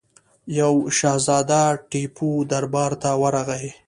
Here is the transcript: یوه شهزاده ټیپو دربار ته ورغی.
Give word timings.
یوه 0.59 0.77
شهزاده 0.97 1.63
ټیپو 1.89 2.29
دربار 2.51 2.91
ته 3.01 3.09
ورغی. 3.21 3.67